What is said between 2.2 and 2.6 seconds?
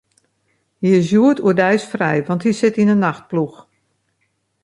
want hy